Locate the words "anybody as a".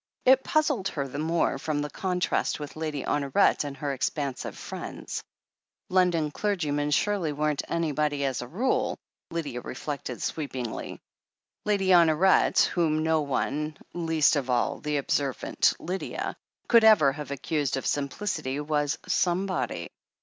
7.69-8.47